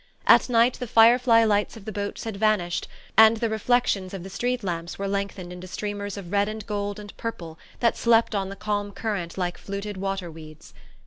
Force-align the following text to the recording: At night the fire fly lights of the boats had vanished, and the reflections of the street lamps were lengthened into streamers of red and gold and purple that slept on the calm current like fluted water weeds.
At 0.25 0.49
night 0.49 0.79
the 0.79 0.87
fire 0.87 1.19
fly 1.19 1.43
lights 1.43 1.77
of 1.77 1.85
the 1.85 1.91
boats 1.91 2.23
had 2.23 2.35
vanished, 2.35 2.87
and 3.15 3.37
the 3.37 3.49
reflections 3.51 4.15
of 4.15 4.23
the 4.23 4.31
street 4.31 4.63
lamps 4.63 4.97
were 4.97 5.07
lengthened 5.07 5.53
into 5.53 5.67
streamers 5.67 6.17
of 6.17 6.31
red 6.31 6.49
and 6.49 6.65
gold 6.65 6.99
and 6.99 7.15
purple 7.17 7.59
that 7.81 7.95
slept 7.95 8.33
on 8.33 8.49
the 8.49 8.55
calm 8.55 8.93
current 8.93 9.37
like 9.37 9.59
fluted 9.59 9.97
water 9.97 10.31
weeds. 10.31 10.73